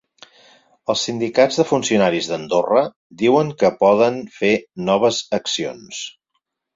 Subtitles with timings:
[0.91, 2.83] Els sindicats de funcionaris d’Andorra
[3.19, 4.51] diuen que poden fer
[4.89, 6.01] noves accions.